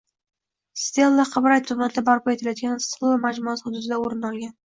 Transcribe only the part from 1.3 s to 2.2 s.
Qibray tumanida